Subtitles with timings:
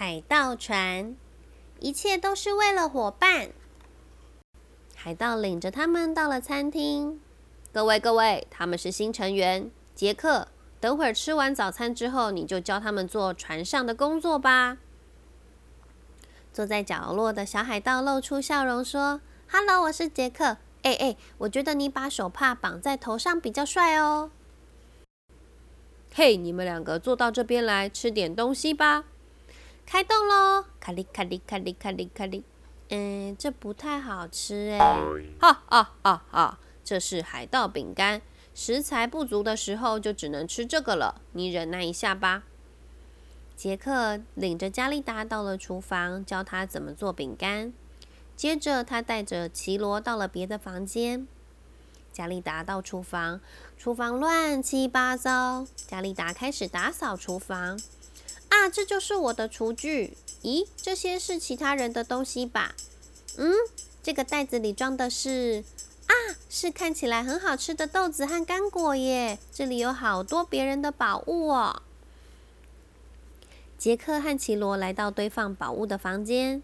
[0.00, 1.16] 海盗船，
[1.80, 3.50] 一切都是为了伙伴。
[4.94, 7.20] 海盗领着他们到了餐厅。
[7.72, 10.46] 各位各位，他们是新成员，杰克。
[10.78, 14.78] 等会儿吃完早餐之后，你就教他们做船上的工作吧。
[16.52, 19.20] 坐在角落的小海盗露出笑容说
[19.50, 20.58] ：“Hello，我是杰克。
[20.82, 24.30] 哎哎，我觉得你把手帕绑在头上比较帅哦。”
[26.14, 29.06] 嘿，你们两个坐到这边来吃点东西吧。
[29.90, 30.66] 开动喽！
[30.78, 32.44] 卡里卡里卡里卡里卡里。
[32.90, 34.78] 嗯，这不太好吃哎。
[35.40, 36.58] 哈哈哈哈！
[36.84, 38.20] 这是海盗饼干，
[38.54, 41.22] 食材不足的时候就只能吃这个了。
[41.32, 42.42] 你忍耐一下吧。
[43.56, 47.72] 杰克领着加利达到了厨房，教他怎么做饼干。
[48.36, 51.26] 接着，他带着奇罗到了别的房间。
[52.12, 53.40] 加利达到厨房，
[53.78, 55.66] 厨房乱七八糟。
[55.74, 57.80] 加利达开始打扫厨房。
[58.48, 60.16] 啊，这就是我的厨具。
[60.42, 62.74] 咦，这些是其他人的东西吧？
[63.36, 63.52] 嗯，
[64.02, 65.64] 这个袋子里装的是
[66.06, 66.14] 啊，
[66.48, 69.38] 是看起来很好吃的豆子和干果耶。
[69.52, 71.82] 这里有好多别人的宝物哦。
[73.76, 76.62] 杰克和奇罗来到堆放宝物的房间。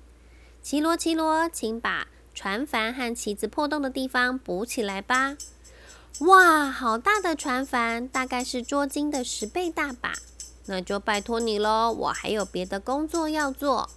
[0.63, 2.09] 奇罗，奇罗，请把。
[2.35, 5.37] 船帆和旗子破洞的地方补起来吧！
[6.19, 10.15] 哇，好大的船帆，大概是捉鲸的十倍大吧？
[10.67, 13.91] 那就拜托你喽，我还有别的工作要做。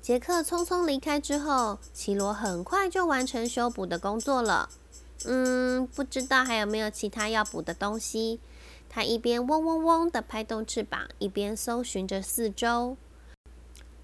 [0.00, 4.68] 杰克匆匆离开之后，奇罗很快就完成修补的工作了。
[5.24, 8.40] 嗯，不知道还有没有其他要补的东西？
[8.88, 12.96] 他一边嗡嗡嗡的拍动翅膀，一边搜寻着四周。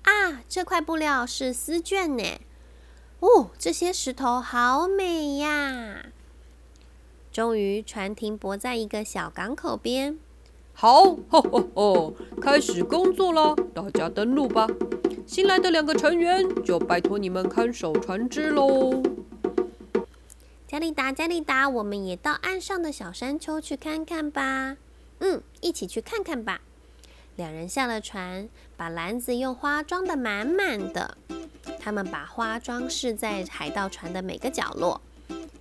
[0.02, 2.40] 啊，这块布料是丝绢呢。
[3.20, 6.06] 哦，这些石头好美呀！
[7.32, 10.18] 终于，船停泊在一个小港口边。
[10.80, 14.64] 好，吼吼吼，开始工作了，大家登陆吧。
[15.26, 19.02] 新来的两个成员就拜托你们看守船只喽。
[20.68, 24.76] 加利达，加利达，我们也到岸上的小山丘去看看吧。
[25.18, 26.60] 嗯，一起去看看吧。
[27.34, 31.16] 两人下了船，把篮子用花装得满满的。
[31.80, 35.00] 他们把花装饰在海盗船的每个角落，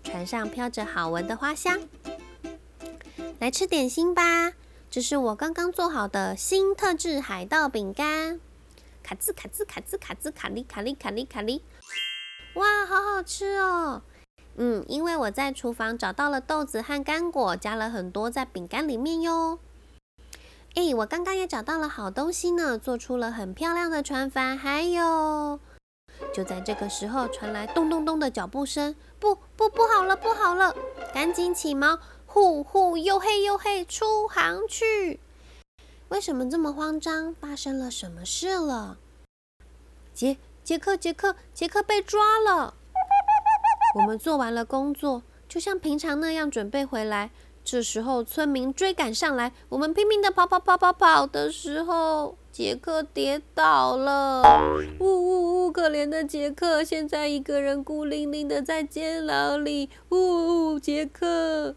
[0.03, 1.79] 船上飘着好闻的花香。
[3.39, 4.53] 来吃点心吧，
[4.89, 8.39] 这是我刚刚做好的新特制海盗饼干。
[9.03, 11.61] 卡兹卡兹卡兹卡兹卡利卡利卡利卡利，
[12.55, 14.01] 哇，好好吃哦！
[14.55, 19.59] 嗯，因为我在厨房找到了豆子和干果，加了很多在饼干里面哟。
[20.75, 25.59] 哎，我刚刚也找到了好东西呢，做出了很漂亮的船帆，还有。
[26.33, 28.95] 就在这个时候，传来咚咚咚的脚步声。
[29.19, 30.75] 不不，不好了，不好了！
[31.13, 31.97] 赶紧起锚，
[32.29, 35.19] 呼呼，又黑又黑，出航去！
[36.09, 37.33] 为什么这么慌张？
[37.33, 38.97] 发生了什么事了？
[40.13, 42.73] 杰杰克，杰克，杰克被抓了！
[43.95, 47.31] 我们做完了工作，就像平常那样准备回来。
[47.63, 54.43] 这时候，村民追赶上来，我们拼命的跑跑跑跑跑的时候，杰克跌倒了。
[54.99, 55.71] 呜呜呜！
[55.71, 59.89] 可怜的杰克，现在一个人孤零零的在监牢里。
[60.09, 60.79] 呜呜！
[60.79, 61.75] 杰克，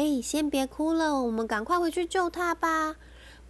[0.00, 2.96] 哎，先别哭了，我们赶快回去救他吧。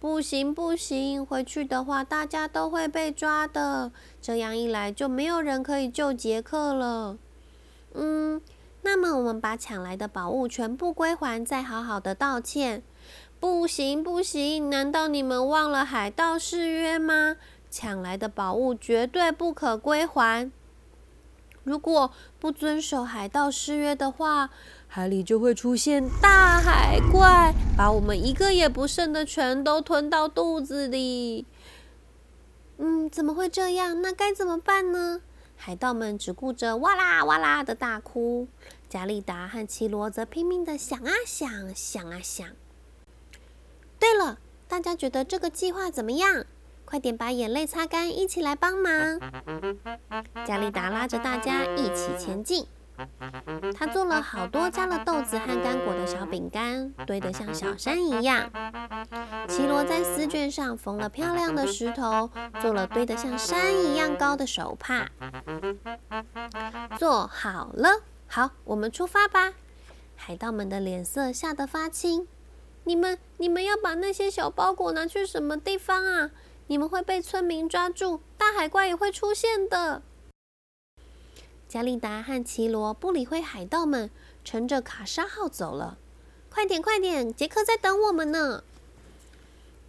[0.01, 3.93] 不行不行，回去的话大家都会被抓的。
[4.21, 7.17] 这样一来，就没有人可以救杰克了。
[7.93, 8.41] 嗯。
[8.81, 12.83] 那么我们把抢来的宝物全部归还，再好好的道歉。
[13.39, 17.37] 不行不行，难道你们忘了海盗誓约吗？
[17.69, 20.51] 抢来的宝物绝对不可归还。
[21.63, 24.49] 如果不遵守海盗誓约的话，
[24.87, 31.45] 海里就会出现大海怪，把我们一个也不剩的全都吞到肚子里。
[32.77, 34.01] 嗯，怎么会这样？
[34.01, 35.21] 那该怎么办呢？
[35.55, 38.47] 海盗们只顾着哇啦哇啦的大哭，
[38.89, 42.47] 加利达和奇罗则拼命的想啊想，想啊想。
[43.99, 46.43] 对了，大家觉得这个计划怎么样？
[46.91, 49.17] 快点把眼泪擦干，一起来帮忙！
[50.45, 52.67] 加利达拉着大家一起前进。
[53.73, 58.51] 他做了好多加了豆子和干果的小饼干，堆得像小山一样。
[59.47, 62.29] 奇罗在丝绢上缝了漂亮的石头，
[62.61, 65.07] 做了堆得像山一样高的手帕。
[66.99, 69.53] 做好了，好，我们出发吧。
[70.17, 72.27] 海盗们的脸色吓得发青。
[72.83, 76.31] 你们，你们要把那些小包裹拿去什么地方啊？
[76.71, 80.01] 你们会被村民抓住，大海怪也会出现的。
[81.67, 84.09] 加利达和奇罗不理会海盗们，
[84.45, 85.97] 乘着卡莎号走了。
[86.49, 88.63] 快点，快点，杰克在等我们呢。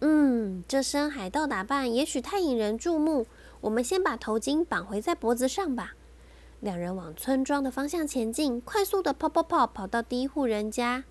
[0.01, 3.27] 嗯，这身海盗打扮也许太引人注目，
[3.61, 5.93] 我们先把头巾绑回在脖子上吧。
[6.59, 11.05] 两人往村庄的方向前进，快速的跑跑跑，跑到第一户人家。